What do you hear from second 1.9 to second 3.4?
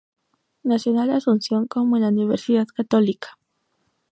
en la Universidad Católica.